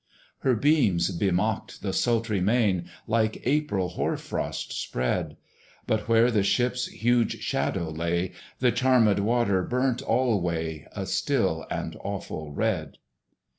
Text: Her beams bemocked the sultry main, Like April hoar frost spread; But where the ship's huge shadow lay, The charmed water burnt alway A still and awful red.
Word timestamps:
Her 0.39 0.55
beams 0.55 1.11
bemocked 1.11 1.83
the 1.83 1.93
sultry 1.93 2.39
main, 2.41 2.89
Like 3.05 3.45
April 3.45 3.89
hoar 3.89 4.17
frost 4.17 4.73
spread; 4.73 5.37
But 5.85 6.07
where 6.09 6.31
the 6.31 6.41
ship's 6.41 6.87
huge 6.87 7.41
shadow 7.43 7.87
lay, 7.91 8.31
The 8.57 8.71
charmed 8.71 9.19
water 9.19 9.61
burnt 9.61 10.01
alway 10.01 10.87
A 10.93 11.05
still 11.05 11.67
and 11.69 11.95
awful 12.03 12.51
red. 12.51 12.97